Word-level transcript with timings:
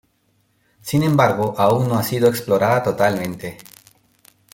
Sin 0.81 1.03
embargo 1.03 1.53
aún 1.59 1.87
no 1.87 1.93
ha 1.95 2.01
sido 2.01 2.27
explorada 2.27 2.81
totalmente. 2.81 3.59